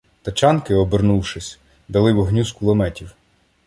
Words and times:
Тачанки, 0.21 0.73
обернувшись, 0.73 1.59
дали 1.87 2.13
вогню 2.13 2.45
з 2.45 2.51
кулеметів. 2.51 3.15